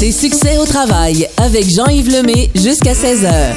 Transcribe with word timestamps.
Écoutez 0.00 0.12
Succès 0.12 0.58
au 0.58 0.64
travail 0.64 1.28
avec 1.38 1.68
Jean-Yves 1.68 2.08
Lemay 2.08 2.50
jusqu'à 2.54 2.92
16h. 2.92 3.56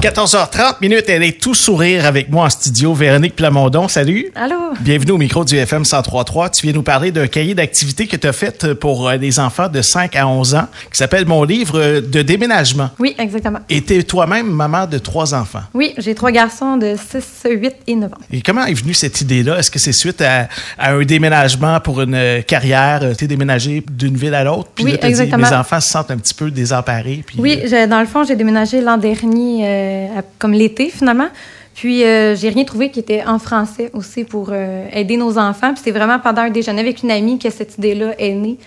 14h30 0.00 0.76
minutes, 0.80 1.04
elle 1.08 1.22
est 1.22 1.38
tout 1.38 1.54
sourire 1.54 2.06
avec 2.06 2.30
moi 2.30 2.46
en 2.46 2.50
studio. 2.50 2.94
Véronique 2.94 3.36
Plamondon, 3.36 3.88
salut. 3.88 4.32
Allô? 4.34 4.56
Bienvenue 4.80 5.12
au 5.12 5.18
micro 5.18 5.44
du 5.44 5.54
FM 5.54 5.82
1033. 5.82 6.48
Tu 6.48 6.62
viens 6.62 6.72
nous 6.72 6.82
parler 6.82 7.12
d'un 7.12 7.26
cahier 7.26 7.54
d'activité 7.54 8.06
que 8.06 8.16
tu 8.16 8.26
as 8.26 8.32
fait 8.32 8.72
pour 8.72 9.06
euh, 9.06 9.18
des 9.18 9.38
enfants 9.38 9.68
de 9.68 9.82
5 9.82 10.16
à 10.16 10.26
11 10.26 10.54
ans 10.54 10.66
qui 10.90 10.96
s'appelle 10.96 11.26
Mon 11.26 11.44
livre 11.44 12.00
de 12.00 12.22
déménagement. 12.22 12.88
Oui, 12.98 13.14
exactement. 13.18 13.58
Et 13.68 13.82
tu 13.82 13.98
es 13.98 14.02
toi-même 14.02 14.50
maman 14.50 14.86
de 14.86 14.96
trois 14.96 15.34
enfants. 15.34 15.64
Oui, 15.74 15.92
j'ai 15.98 16.14
trois 16.14 16.30
garçons 16.30 16.78
de 16.78 16.94
6, 16.96 17.50
8 17.50 17.74
et 17.86 17.96
9 17.96 18.10
ans. 18.10 18.16
Et 18.32 18.40
comment 18.40 18.64
est 18.64 18.72
venue 18.72 18.94
cette 18.94 19.20
idée-là? 19.20 19.58
Est-ce 19.58 19.70
que 19.70 19.78
c'est 19.78 19.92
suite 19.92 20.22
à, 20.22 20.48
à, 20.78 20.94
un 20.94 21.02
déménagement 21.02 21.80
pour 21.80 22.00
une 22.00 22.14
euh, 22.14 22.40
carrière? 22.40 23.02
Tu 23.18 23.26
es 23.26 23.28
déménagé 23.28 23.84
d'une 23.90 24.16
ville 24.16 24.34
à 24.34 24.44
l'autre? 24.44 24.70
Puis 24.74 24.86
oui, 24.86 24.92
là, 24.92 25.06
exactement. 25.06 25.44
Dit, 25.44 25.52
mes 25.52 25.58
enfants 25.58 25.80
se 25.80 25.90
sentent 25.90 26.10
un 26.10 26.16
petit 26.16 26.32
peu 26.34 26.50
désemparés. 26.50 27.22
Puis, 27.26 27.36
oui, 27.38 27.60
euh... 27.70 27.86
dans 27.86 28.00
le 28.00 28.06
fond, 28.06 28.24
j'ai 28.24 28.37
déménagé 28.38 28.80
l'an 28.80 28.96
dernier, 28.96 29.60
euh, 29.64 30.06
comme 30.38 30.52
l'été 30.52 30.88
finalement. 30.88 31.28
Puis, 31.74 32.02
euh, 32.02 32.34
j'ai 32.34 32.48
rien 32.48 32.64
trouvé 32.64 32.90
qui 32.90 32.98
était 32.98 33.22
en 33.24 33.38
français 33.38 33.90
aussi 33.92 34.24
pour 34.24 34.48
euh, 34.50 34.88
aider 34.92 35.16
nos 35.16 35.38
enfants. 35.38 35.72
Puis, 35.74 35.82
c'est 35.84 35.92
vraiment 35.92 36.18
pendant 36.18 36.42
un 36.42 36.50
déjeuner 36.50 36.80
avec 36.80 37.04
une 37.04 37.10
amie 37.12 37.38
que 37.38 37.50
cette 37.50 37.78
idée-là 37.78 38.14
est 38.18 38.34
née. 38.34 38.58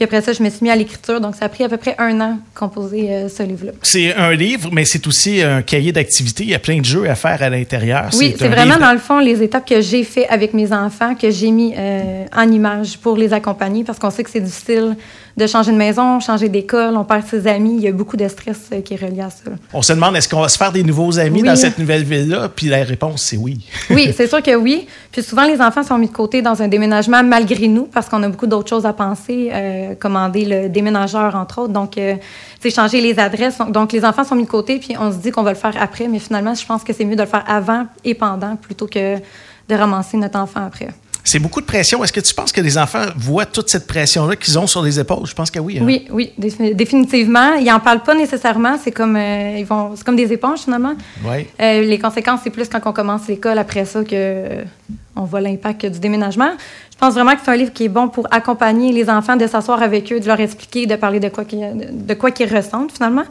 Puis 0.00 0.06
après 0.06 0.22
ça, 0.22 0.32
je 0.32 0.42
me 0.42 0.48
suis 0.48 0.60
mis 0.62 0.70
à 0.70 0.76
l'écriture. 0.76 1.20
Donc, 1.20 1.34
ça 1.34 1.44
a 1.44 1.48
pris 1.50 1.62
à 1.62 1.68
peu 1.68 1.76
près 1.76 1.94
un 1.98 2.18
an 2.22 2.38
composer 2.54 3.10
euh, 3.10 3.28
ce 3.28 3.42
livre-là. 3.42 3.72
C'est 3.82 4.14
un 4.14 4.32
livre, 4.32 4.70
mais 4.72 4.86
c'est 4.86 5.06
aussi 5.06 5.42
un 5.42 5.60
cahier 5.60 5.92
d'activité. 5.92 6.42
Il 6.42 6.48
y 6.48 6.54
a 6.54 6.58
plein 6.58 6.78
de 6.78 6.86
jeux 6.86 7.06
à 7.10 7.14
faire 7.14 7.42
à 7.42 7.50
l'intérieur. 7.50 8.08
Oui, 8.14 8.34
c'est 8.38 8.48
vraiment, 8.48 8.76
livre... 8.76 8.86
dans 8.86 8.92
le 8.92 8.98
fond, 8.98 9.18
les 9.18 9.42
étapes 9.42 9.68
que 9.68 9.82
j'ai 9.82 10.02
fait 10.04 10.26
avec 10.28 10.54
mes 10.54 10.72
enfants, 10.72 11.14
que 11.14 11.30
j'ai 11.30 11.50
mis 11.50 11.74
euh, 11.76 12.24
en 12.34 12.50
image 12.50 12.96
pour 12.96 13.18
les 13.18 13.34
accompagner, 13.34 13.84
parce 13.84 13.98
qu'on 13.98 14.08
sait 14.08 14.24
que 14.24 14.30
c'est 14.30 14.40
difficile 14.40 14.96
de 15.36 15.46
changer 15.46 15.72
de 15.72 15.76
maison, 15.76 16.20
changer 16.20 16.48
d'école, 16.48 16.96
on 16.96 17.04
perd 17.04 17.26
ses 17.26 17.46
amis. 17.46 17.76
Il 17.76 17.82
y 17.82 17.88
a 17.88 17.92
beaucoup 17.92 18.16
de 18.16 18.28
stress 18.28 18.68
euh, 18.72 18.80
qui 18.80 18.94
est 18.94 18.96
relié 18.96 19.22
à 19.22 19.30
ça. 19.30 19.50
On 19.72 19.82
se 19.82 19.92
demande, 19.92 20.16
est-ce 20.16 20.28
qu'on 20.28 20.40
va 20.40 20.48
se 20.48 20.58
faire 20.58 20.72
des 20.72 20.82
nouveaux 20.82 21.18
amis 21.18 21.42
oui. 21.42 21.48
dans 21.48 21.56
cette 21.56 21.78
nouvelle 21.78 22.04
ville-là? 22.04 22.50
Puis 22.54 22.66
la 22.66 22.84
réponse, 22.84 23.22
c'est 23.22 23.36
oui. 23.36 23.60
oui, 23.90 24.12
c'est 24.16 24.26
sûr 24.26 24.42
que 24.42 24.54
oui. 24.54 24.86
Puis 25.12 25.22
souvent, 25.22 25.46
les 25.46 25.60
enfants 25.60 25.82
sont 25.82 25.98
mis 25.98 26.08
de 26.08 26.12
côté 26.12 26.42
dans 26.42 26.62
un 26.62 26.68
déménagement 26.68 27.22
malgré 27.22 27.68
nous, 27.68 27.84
parce 27.84 28.08
qu'on 28.08 28.22
a 28.22 28.28
beaucoup 28.28 28.46
d'autres 28.46 28.68
choses 28.68 28.86
à 28.86 28.92
penser, 28.92 29.50
euh, 29.52 29.89
commander 29.94 30.44
le 30.44 30.68
déménageur, 30.68 31.34
entre 31.34 31.62
autres. 31.62 31.72
Donc, 31.72 31.98
euh, 31.98 32.16
c'est 32.60 32.70
changer 32.70 33.00
les 33.00 33.18
adresses. 33.18 33.58
Donc, 33.68 33.92
les 33.92 34.04
enfants 34.04 34.24
sont 34.24 34.36
mis 34.36 34.44
de 34.44 34.48
côté, 34.48 34.78
puis 34.78 34.96
on 34.98 35.10
se 35.12 35.18
dit 35.18 35.30
qu'on 35.30 35.42
va 35.42 35.50
le 35.50 35.58
faire 35.58 35.74
après. 35.80 36.08
Mais 36.08 36.18
finalement, 36.18 36.54
je 36.54 36.64
pense 36.64 36.84
que 36.84 36.92
c'est 36.92 37.04
mieux 37.04 37.16
de 37.16 37.22
le 37.22 37.28
faire 37.28 37.44
avant 37.46 37.86
et 38.04 38.14
pendant 38.14 38.56
plutôt 38.56 38.86
que 38.86 39.16
de 39.16 39.74
ramasser 39.74 40.16
notre 40.16 40.38
enfant 40.38 40.66
après. 40.66 40.88
C'est 41.22 41.38
beaucoup 41.38 41.60
de 41.60 41.66
pression. 41.66 42.02
Est-ce 42.02 42.12
que 42.12 42.20
tu 42.20 42.34
penses 42.34 42.52
que 42.52 42.60
les 42.60 42.78
enfants 42.78 43.04
voient 43.16 43.46
toute 43.46 43.68
cette 43.68 43.86
pression-là 43.86 44.36
qu'ils 44.36 44.58
ont 44.58 44.66
sur 44.66 44.82
les 44.82 44.98
épaules? 44.98 45.26
Je 45.26 45.34
pense 45.34 45.50
que 45.50 45.58
oui. 45.58 45.78
Hein? 45.78 45.84
Oui, 45.84 46.06
oui, 46.10 46.32
définitivement. 46.74 47.54
Ils 47.54 47.66
n'en 47.66 47.80
parlent 47.80 48.02
pas 48.02 48.14
nécessairement. 48.14 48.76
C'est 48.82 48.90
comme, 48.90 49.16
euh, 49.16 49.56
ils 49.58 49.66
vont, 49.66 49.92
c'est 49.96 50.04
comme 50.04 50.16
des 50.16 50.32
éponges, 50.32 50.60
finalement. 50.60 50.94
Oui. 51.24 51.46
Euh, 51.60 51.82
les 51.82 51.98
conséquences, 51.98 52.40
c'est 52.42 52.50
plus 52.50 52.68
quand 52.68 52.80
on 52.84 52.92
commence 52.92 53.28
l'école 53.28 53.58
après 53.58 53.84
ça 53.84 54.02
que 54.02 54.10
euh, 54.12 54.64
on 55.20 55.24
voit 55.24 55.40
l'impact 55.40 55.86
du 55.86 56.00
déménagement. 56.00 56.50
Je 56.92 56.98
pense 56.98 57.14
vraiment 57.14 57.32
que 57.32 57.40
c'est 57.44 57.50
un 57.50 57.56
livre 57.56 57.72
qui 57.72 57.84
est 57.84 57.88
bon 57.88 58.08
pour 58.08 58.26
accompagner 58.30 58.92
les 58.92 59.08
enfants, 59.08 59.36
de 59.36 59.46
s'asseoir 59.46 59.82
avec 59.82 60.12
eux, 60.12 60.20
de 60.20 60.26
leur 60.26 60.40
expliquer, 60.40 60.86
de 60.86 60.96
parler 60.96 61.20
de 61.20 61.28
quoi 61.28 61.44
qu'ils, 61.44 61.88
de 62.06 62.14
quoi 62.14 62.30
qu'ils 62.30 62.54
ressentent, 62.54 62.92
finalement. 62.92 63.24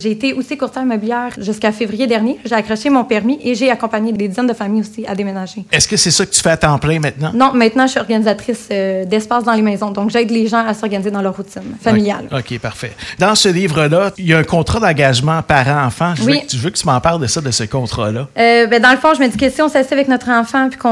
J'ai 0.00 0.10
été 0.10 0.32
aussi 0.32 0.56
courtière 0.56 0.82
immobilière 0.82 1.30
jusqu'à 1.38 1.72
février 1.72 2.06
dernier. 2.06 2.38
J'ai 2.44 2.54
accroché 2.54 2.90
mon 2.90 3.04
permis 3.04 3.38
et 3.42 3.54
j'ai 3.54 3.70
accompagné 3.70 4.12
des 4.12 4.28
dizaines 4.28 4.46
de 4.46 4.52
familles 4.52 4.82
aussi 4.82 5.06
à 5.06 5.14
déménager. 5.14 5.64
Est-ce 5.70 5.88
que 5.88 5.96
c'est 5.96 6.10
ça 6.10 6.26
que 6.26 6.32
tu 6.32 6.40
fais 6.40 6.50
à 6.50 6.56
temps 6.56 6.78
plein 6.78 6.98
maintenant? 6.98 7.30
Non, 7.32 7.52
maintenant, 7.54 7.86
je 7.86 7.92
suis 7.92 8.00
organisatrice 8.00 8.68
euh, 8.70 9.04
d'espace 9.04 9.44
dans 9.44 9.52
les 9.52 9.62
maisons. 9.62 9.90
Donc, 9.90 10.10
j'aide 10.10 10.30
les 10.30 10.46
gens 10.46 10.66
à 10.66 10.74
s'organiser 10.74 11.10
dans 11.10 11.22
leur 11.22 11.36
routine 11.36 11.62
familiale. 11.80 12.26
OK, 12.30 12.38
okay 12.38 12.58
parfait. 12.58 12.92
Dans 13.18 13.34
ce 13.34 13.48
livre-là, 13.48 14.12
il 14.18 14.26
y 14.26 14.34
a 14.34 14.38
un 14.38 14.44
contrat 14.44 14.80
d'engagement 14.80 15.40
parent-enfant. 15.42 16.14
Je, 16.16 16.24
oui. 16.24 16.32
veux 16.32 16.40
que, 16.40 16.52
je 16.52 16.58
veux 16.58 16.70
que 16.70 16.78
tu 16.78 16.86
m'en 16.86 17.00
parles 17.00 17.20
de 17.20 17.26
ça, 17.26 17.40
de 17.40 17.50
ce 17.50 17.64
contrat-là. 17.64 18.28
Euh, 18.36 18.66
ben, 18.66 18.82
dans 18.82 18.90
le 18.90 18.98
fond, 18.98 19.14
je 19.14 19.22
me 19.22 19.28
dis 19.28 19.36
que 19.36 19.48
si 19.48 19.62
on 19.62 19.68
s'assied 19.68 19.94
avec 19.94 20.08
notre 20.08 20.28
enfant 20.28 20.68
puis 20.68 20.78
qu'on 20.78 20.88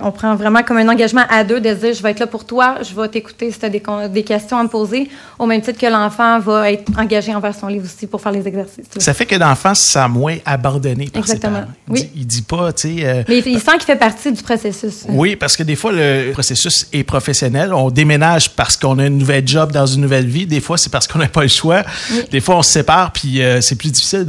on 0.00 0.10
prend 0.12 0.34
vraiment 0.36 0.62
comme 0.62 0.76
un 0.78 0.88
engagement 0.88 1.24
à 1.28 1.44
deux 1.44 1.60
de 1.60 1.72
dire 1.74 1.94
je 1.94 2.02
vais 2.02 2.10
être 2.10 2.20
là 2.20 2.26
pour 2.26 2.44
toi, 2.44 2.76
je 2.82 2.98
vais 2.98 3.08
t'écouter 3.08 3.50
si 3.50 3.58
tu 3.58 3.66
as 3.66 3.68
des, 3.68 3.82
des 4.10 4.22
questions 4.22 4.58
à 4.58 4.62
me 4.62 4.68
poser, 4.68 5.08
au 5.38 5.46
même 5.46 5.60
titre 5.60 5.78
que 5.78 5.86
l'enfant 5.86 6.38
va 6.40 6.70
être 6.70 6.90
engagé 6.98 7.34
envers 7.34 7.54
son 7.54 7.68
livre 7.68 7.84
aussi 7.84 8.06
pour 8.06 8.20
faire 8.20 8.32
les 8.32 8.46
exercices. 8.46 8.86
Ça 8.98 9.14
fait 9.14 9.26
que 9.26 9.34
l'enfant 9.36 9.74
se 9.74 9.88
sent 9.92 10.08
moins 10.08 10.36
abandonné 10.44 11.08
par 11.08 11.22
Exactement. 11.22 11.56
ses 11.56 11.60
parents. 11.60 11.72
Il 11.88 11.92
oui. 11.92 12.00
dit, 12.02 12.10
il 12.16 12.26
dit 12.26 12.42
pas, 12.42 12.72
tu 12.72 12.98
sais. 12.98 13.04
Euh, 13.06 13.22
Mais 13.28 13.38
il, 13.38 13.46
il 13.48 13.60
sent 13.60 13.72
qu'il 13.72 13.82
fait 13.86 13.96
partie 13.96 14.32
du 14.32 14.42
processus. 14.42 15.04
Oui, 15.08 15.36
parce 15.36 15.56
que 15.56 15.62
des 15.62 15.76
fois, 15.76 15.92
le 15.92 16.32
processus 16.32 16.86
est 16.92 17.04
professionnel. 17.04 17.72
On 17.72 17.90
déménage 17.90 18.50
parce 18.50 18.76
qu'on 18.76 18.98
a 18.98 19.06
une 19.06 19.18
nouvelle 19.18 19.46
job 19.46 19.72
dans 19.72 19.86
une 19.86 20.00
nouvelle 20.00 20.26
vie. 20.26 20.46
Des 20.46 20.60
fois, 20.60 20.78
c'est 20.78 20.90
parce 20.90 21.06
qu'on 21.06 21.18
n'a 21.18 21.28
pas 21.28 21.42
le 21.42 21.48
choix. 21.48 21.82
Oui. 22.10 22.22
Des 22.30 22.40
fois, 22.40 22.56
on 22.56 22.62
se 22.62 22.70
sépare, 22.72 23.12
puis 23.12 23.42
euh, 23.42 23.60
c'est 23.60 23.76
plus 23.76 23.90
difficile 23.90 24.26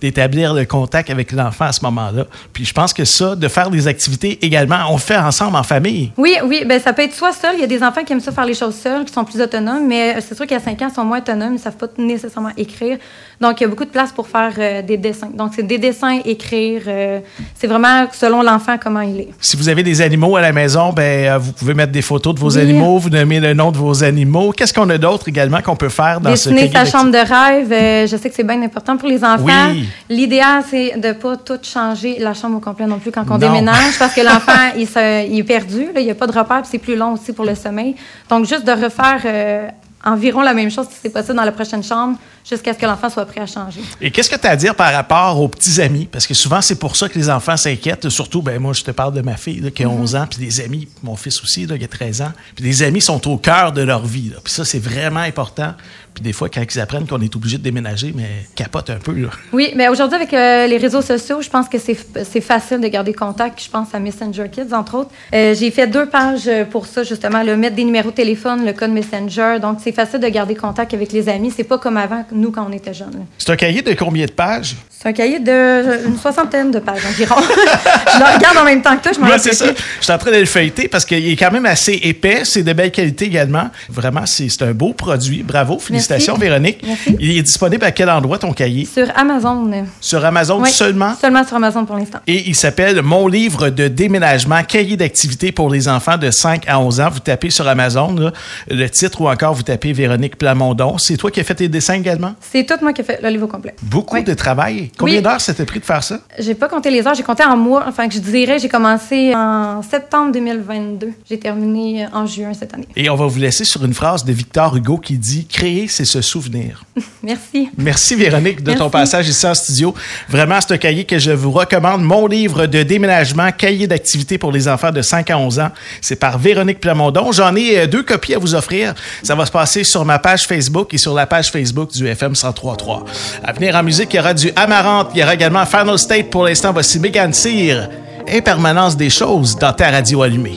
d'établir 0.00 0.54
le 0.54 0.64
contact 0.64 1.10
avec 1.10 1.32
l'enfant 1.32 1.66
à 1.66 1.72
ce 1.72 1.84
moment-là. 1.84 2.26
Puis 2.52 2.64
je 2.64 2.72
pense 2.72 2.92
que 2.92 3.04
ça, 3.04 3.36
de 3.36 3.48
faire 3.48 3.70
des 3.70 3.86
activités 3.86 4.38
également, 4.42 4.79
on 4.88 4.94
le 4.94 4.98
fait 4.98 5.16
ensemble 5.16 5.56
en 5.56 5.62
famille. 5.62 6.12
Oui, 6.16 6.36
oui. 6.44 6.64
Ben, 6.66 6.80
ça 6.80 6.92
peut 6.92 7.02
être 7.02 7.14
soit 7.14 7.32
seul. 7.32 7.54
Il 7.54 7.60
y 7.60 7.64
a 7.64 7.66
des 7.66 7.82
enfants 7.82 8.02
qui 8.04 8.12
aiment 8.12 8.20
ça 8.20 8.32
faire 8.32 8.44
les 8.46 8.54
choses 8.54 8.74
seuls, 8.76 9.04
qui 9.04 9.12
sont 9.12 9.24
plus 9.24 9.40
autonomes, 9.40 9.86
mais 9.86 10.16
c'est 10.20 10.34
sûr 10.34 10.46
qu'à 10.46 10.58
5 10.60 10.80
ans, 10.82 10.88
ils 10.90 10.94
sont 10.94 11.04
moins 11.04 11.18
autonomes. 11.18 11.50
Ils 11.50 11.54
ne 11.54 11.58
savent 11.58 11.76
pas 11.76 11.86
nécessairement 11.98 12.50
écrire. 12.56 12.98
Donc, 13.40 13.60
il 13.60 13.64
y 13.64 13.66
a 13.66 13.68
beaucoup 13.68 13.84
de 13.86 13.90
place 13.90 14.12
pour 14.12 14.28
faire 14.28 14.52
euh, 14.58 14.82
des 14.82 14.96
dessins. 14.98 15.30
Donc, 15.34 15.52
c'est 15.56 15.62
des 15.66 15.78
dessins, 15.78 16.18
écrire. 16.24 16.82
Euh, 16.86 17.20
c'est 17.54 17.66
vraiment 17.66 18.06
selon 18.12 18.42
l'enfant 18.42 18.76
comment 18.82 19.00
il 19.00 19.20
est. 19.20 19.28
Si 19.40 19.56
vous 19.56 19.68
avez 19.68 19.82
des 19.82 20.02
animaux 20.02 20.36
à 20.36 20.40
la 20.42 20.52
maison, 20.52 20.92
ben, 20.92 21.02
euh, 21.32 21.38
vous 21.38 21.52
pouvez 21.52 21.72
mettre 21.74 21.92
des 21.92 22.02
photos 22.02 22.34
de 22.34 22.40
vos 22.40 22.56
Oui. 22.56 22.60
animaux, 22.62 22.98
vous 22.98 23.08
nommez 23.10 23.40
le 23.40 23.54
nom 23.54 23.70
de 23.72 23.78
vos 23.78 24.04
animaux. 24.04 24.52
Qu'est-ce 24.52 24.74
qu'on 24.74 24.88
a 24.90 24.98
d'autre 24.98 25.28
également 25.28 25.62
qu'on 25.62 25.76
peut 25.76 25.88
faire 25.88 26.20
dans 26.20 26.30
Dessiner 26.30 26.66
ce 26.66 26.72
sa 26.72 26.80
cahier 26.80 26.90
chambre 26.90 27.10
de 27.12 27.16
rêve, 27.18 27.72
euh, 27.72 28.06
je 28.06 28.16
sais 28.16 28.28
que 28.28 28.34
c'est 28.34 28.44
bien 28.44 28.60
important 28.62 28.96
pour 28.98 29.08
les 29.08 29.24
enfants. 29.24 29.44
Oui. 29.72 29.88
L'idéal, 30.08 30.62
c'est 30.68 30.98
de 30.98 31.08
ne 31.08 31.12
pas 31.14 31.36
tout 31.36 31.58
changer 31.62 32.18
la 32.18 32.34
chambre 32.34 32.56
au 32.58 32.60
complet 32.60 32.86
non 32.86 32.98
plus 32.98 33.10
quand 33.10 33.24
on 33.28 33.32
Non. 33.32 33.38
déménage, 33.38 33.98
parce 33.98 34.12
que 34.14 34.20
l'enfant, 34.24 34.52
il, 34.76 35.38
est 35.38 35.44
perdu, 35.44 35.88
il 35.96 36.04
n'y 36.04 36.10
a 36.10 36.14
pas 36.14 36.26
de 36.26 36.38
repère, 36.38 36.62
c'est 36.64 36.78
plus 36.78 36.96
long 36.96 37.12
aussi 37.12 37.32
pour 37.32 37.44
le 37.44 37.54
sommeil. 37.54 37.94
Donc, 38.28 38.46
juste 38.46 38.64
de 38.64 38.72
refaire 38.72 39.20
euh, 39.24 39.68
environ 40.04 40.40
la 40.40 40.54
même 40.54 40.70
chose, 40.70 40.86
si 40.90 40.96
c'est 41.02 41.10
possible, 41.10 41.34
dans 41.34 41.44
la 41.44 41.52
prochaine 41.52 41.82
chambre, 41.82 42.16
jusqu'à 42.48 42.72
ce 42.72 42.78
que 42.78 42.86
l'enfant 42.86 43.10
soit 43.10 43.26
prêt 43.26 43.42
à 43.42 43.46
changer. 43.46 43.80
Et 44.00 44.10
qu'est-ce 44.10 44.30
que 44.30 44.36
tu 44.36 44.46
as 44.46 44.50
à 44.50 44.56
dire 44.56 44.74
par 44.74 44.92
rapport 44.92 45.38
aux 45.40 45.48
petits 45.48 45.80
amis? 45.80 46.08
Parce 46.10 46.26
que 46.26 46.34
souvent, 46.34 46.62
c'est 46.62 46.78
pour 46.78 46.96
ça 46.96 47.08
que 47.08 47.18
les 47.18 47.28
enfants 47.28 47.56
s'inquiètent. 47.56 48.08
Surtout, 48.08 48.40
ben 48.42 48.58
moi, 48.58 48.72
je 48.72 48.82
te 48.82 48.90
parle 48.90 49.12
de 49.14 49.20
ma 49.20 49.36
fille 49.36 49.60
là, 49.60 49.70
qui 49.70 49.84
a 49.84 49.90
Mm-hmm. 49.90 50.00
11 50.02 50.16
ans, 50.16 50.26
puis 50.30 50.38
des 50.38 50.60
amis, 50.60 50.88
mon 51.02 51.16
fils 51.16 51.42
aussi, 51.42 51.66
là, 51.66 51.76
qui 51.76 51.84
a 51.84 51.88
13 51.88 52.22
ans. 52.22 52.32
Puis 52.54 52.64
les 52.64 52.82
amis 52.82 53.00
sont 53.00 53.28
au 53.28 53.36
cœur 53.36 53.72
de 53.72 53.82
leur 53.82 54.06
vie. 54.06 54.30
Puis 54.42 54.52
ça, 54.52 54.64
c'est 54.64 54.78
vraiment 54.78 55.20
important. 55.20 55.74
Puis 56.14 56.24
des 56.24 56.32
fois, 56.32 56.48
quand 56.48 56.62
ils 56.62 56.80
apprennent 56.80 57.06
qu'on 57.06 57.20
est 57.20 57.34
obligé 57.36 57.58
de 57.58 57.62
déménager, 57.62 58.12
mais 58.16 58.28
capote 58.56 58.90
un 58.90 58.96
peu. 58.96 59.12
Là. 59.12 59.28
Oui, 59.52 59.72
mais 59.76 59.88
aujourd'hui, 59.88 60.16
avec 60.16 60.32
euh, 60.34 60.66
les 60.66 60.76
réseaux 60.76 61.02
sociaux, 61.02 61.40
je 61.40 61.48
pense 61.48 61.68
que 61.68 61.78
c'est 61.78 62.40
facile 62.40 62.80
de 62.80 62.88
garder 62.88 63.12
contact. 63.12 63.62
Je 63.62 63.70
pense 63.70 63.94
à 63.94 63.98
Messenger 64.00 64.46
Kids, 64.50 64.72
entre 64.74 64.96
autres. 64.96 65.10
Euh, 65.32 65.54
J'ai 65.54 65.70
fait 65.70 65.86
deux 65.86 66.06
pages 66.06 66.50
pour 66.70 66.86
ça, 66.86 67.04
justement, 67.04 67.42
le 67.42 67.56
mettre 67.56 67.76
des 67.76 67.84
numéros 67.84 68.10
de 68.10 68.14
téléphone, 68.16 68.64
le 68.64 68.72
code 68.72 68.90
Messenger. 68.90 69.58
Donc, 69.60 69.78
c'est 69.82 69.89
facile 69.92 70.20
de 70.20 70.28
garder 70.28 70.54
contact 70.54 70.94
avec 70.94 71.12
les 71.12 71.28
amis. 71.28 71.52
C'est 71.54 71.64
pas 71.64 71.78
comme 71.78 71.96
avant, 71.96 72.24
nous, 72.32 72.50
quand 72.50 72.66
on 72.68 72.72
était 72.72 72.94
jeunes. 72.94 73.26
C'est 73.38 73.50
un 73.50 73.56
cahier 73.56 73.82
de 73.82 73.92
combien 73.94 74.26
de 74.26 74.30
pages? 74.30 74.76
C'est 74.90 75.08
un 75.08 75.12
cahier 75.12 75.38
de 75.40 76.06
une 76.06 76.18
soixantaine 76.18 76.70
de 76.70 76.78
pages 76.78 77.04
environ. 77.06 77.36
je 77.40 78.18
le 78.18 78.34
regarde 78.36 78.58
en 78.58 78.64
même 78.64 78.82
temps 78.82 78.96
que 78.98 79.02
toi, 79.04 79.12
je 79.14 79.20
m'en 79.20 79.28
Ouais, 79.28 79.38
c'est 79.38 79.54
ça. 79.54 79.66
Je 79.68 80.04
suis 80.04 80.12
en 80.12 80.18
train 80.18 80.30
de 80.30 80.36
le 80.36 80.44
feuilleter 80.44 80.88
parce 80.88 81.06
qu'il 81.06 81.26
est 81.26 81.36
quand 81.36 81.50
même 81.50 81.64
assez 81.64 81.94
épais. 82.02 82.42
C'est 82.44 82.62
de 82.62 82.72
belle 82.74 82.90
qualité 82.90 83.24
également. 83.24 83.70
Vraiment, 83.88 84.26
c'est 84.26 84.50
c'est 84.50 84.62
un 84.62 84.72
beau 84.72 84.92
produit. 84.92 85.42
Bravo. 85.42 85.78
Félicitations, 85.78 86.34
Merci. 86.34 86.48
Véronique. 86.48 86.84
Merci. 86.86 87.16
Il 87.18 87.38
est 87.38 87.42
disponible 87.42 87.84
à 87.84 87.92
quel 87.92 88.10
endroit, 88.10 88.36
ton 88.36 88.52
cahier? 88.52 88.84
Sur 88.84 89.06
Amazon. 89.16 89.70
Sur 90.02 90.22
Amazon 90.22 90.60
Oui, 90.60 90.70
seulement? 90.70 91.14
Seulement 91.18 91.46
sur 91.46 91.56
Amazon 91.56 91.86
pour 91.86 91.96
l'instant. 91.96 92.18
Et 92.26 92.48
il 92.48 92.54
s'appelle 92.54 93.00
Mon 93.00 93.26
livre 93.26 93.70
de 93.70 93.88
déménagement, 93.88 94.62
cahier 94.64 94.98
d'activité 94.98 95.50
pour 95.50 95.70
les 95.70 95.88
enfants 95.88 96.18
de 96.18 96.30
5 96.30 96.64
à 96.68 96.78
11 96.78 97.00
ans. 97.00 97.08
Vous 97.10 97.20
tapez 97.20 97.48
sur 97.48 97.66
Amazon 97.66 98.14
là, 98.16 98.32
le 98.68 98.86
titre 98.90 99.22
ou 99.22 99.30
encore 99.30 99.54
vous 99.54 99.62
tapez 99.62 99.79
Véronique 99.88 100.36
Plamondon. 100.36 100.98
C'est 100.98 101.16
toi 101.16 101.30
qui 101.30 101.40
as 101.40 101.44
fait 101.44 101.54
tes 101.54 101.68
dessins 101.68 101.94
également? 101.94 102.34
C'est 102.40 102.64
tout 102.64 102.74
moi 102.82 102.92
qui 102.92 103.00
ai 103.00 103.04
fait 103.04 103.20
le 103.22 103.28
livre 103.28 103.44
au 103.44 103.48
complet. 103.48 103.74
Beaucoup 103.82 104.16
Oui. 104.16 104.24
de 104.24 104.34
travail. 104.34 104.90
Combien 104.96 105.16
Oui. 105.16 105.22
d'heures 105.22 105.40
ça 105.40 105.54
t'a 105.54 105.64
pris 105.64 105.80
de 105.80 105.84
faire 105.84 106.02
ça? 106.02 106.20
J'ai 106.38 106.54
pas 106.54 106.68
compté 106.68 106.90
les 106.90 107.06
heures, 107.06 107.14
j'ai 107.14 107.22
compté 107.22 107.42
en 107.44 107.56
mois. 107.56 107.84
Enfin, 107.88 108.08
que 108.08 108.14
je 108.14 108.20
dirais, 108.20 108.58
j'ai 108.58 108.68
commencé 108.68 109.32
en 109.34 109.82
septembre 109.82 110.32
2022. 110.32 111.12
J'ai 111.28 111.38
terminé 111.38 112.06
en 112.12 112.26
juin 112.26 112.52
cette 112.54 112.74
année. 112.74 112.86
Et 112.96 113.08
on 113.10 113.16
va 113.16 113.26
vous 113.26 113.38
laisser 113.38 113.64
sur 113.64 113.84
une 113.84 113.94
phrase 113.94 114.24
de 114.24 114.32
Victor 114.32 114.76
Hugo 114.76 114.98
qui 114.98 115.16
dit 115.18 115.46
Créer, 115.46 115.88
c'est 115.88 116.04
se 116.04 116.20
souvenir. 116.20 116.84
Merci. 117.22 117.68
Merci 117.76 118.14
Véronique 118.16 118.62
de 118.62 118.72
ton 118.74 118.90
passage 118.90 119.28
ici 119.28 119.46
en 119.46 119.54
studio. 119.54 119.94
Vraiment, 120.28 120.58
c'est 120.60 120.74
un 120.74 120.78
cahier 120.78 121.04
que 121.04 121.18
je 121.18 121.30
vous 121.30 121.50
recommande. 121.52 122.02
Mon 122.02 122.26
livre 122.26 122.66
de 122.66 122.82
déménagement, 122.82 123.50
cahier 123.52 123.86
d'activité 123.86 124.38
pour 124.38 124.50
les 124.52 124.66
enfants 124.68 124.90
de 124.90 125.02
5 125.02 125.30
à 125.30 125.38
11 125.38 125.60
ans. 125.60 125.70
C'est 126.00 126.16
par 126.16 126.38
Véronique 126.38 126.80
Plamondon. 126.80 127.30
J'en 127.32 127.54
ai 127.54 127.78
euh, 127.78 127.86
deux 127.86 128.02
copies 128.02 128.34
à 128.34 128.38
vous 128.38 128.54
offrir. 128.54 128.94
Ça 129.22 129.34
va 129.34 129.46
se 129.46 129.52
passer 129.52 129.69
sur 129.70 130.04
ma 130.04 130.18
page 130.18 130.46
Facebook 130.46 130.92
et 130.92 130.98
sur 130.98 131.14
la 131.14 131.26
page 131.26 131.50
Facebook 131.50 131.90
du 131.92 132.06
FM 132.08 132.32
1033. 132.32 133.04
À 133.44 133.52
venir 133.52 133.74
en 133.76 133.82
musique, 133.82 134.12
il 134.12 134.16
y 134.16 134.20
aura 134.20 134.34
du 134.34 134.50
Amarante. 134.56 135.10
Il 135.14 135.20
y 135.20 135.22
aura 135.22 135.34
également 135.34 135.64
Final 135.64 135.98
State. 135.98 136.28
Pour 136.30 136.44
l'instant, 136.44 136.72
voici 136.72 136.98
Megan 136.98 137.32
Cyr. 137.32 137.88
Impermanence 138.28 138.96
des 138.96 139.10
choses 139.10 139.56
dans 139.56 139.72
ta 139.72 139.90
radio 139.90 140.22
allumée. 140.22 140.56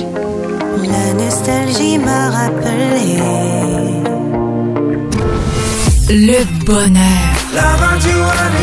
La 0.84 1.14
nostalgie 1.14 1.98
m'a 2.00 2.30
rappelé 2.30 3.20
Le 6.10 6.66
bonheur. 6.66 7.34
l'aventure 7.54 8.34
animée. 8.38 8.63